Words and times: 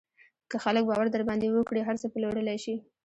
که 0.49 0.57
خلک 0.63 0.83
باور 0.89 1.07
در 1.13 1.23
باندې 1.29 1.47
وکړي، 1.49 1.81
هر 1.87 1.95
څه 2.01 2.07
پلورلی 2.13 2.57
شې. 2.63 2.75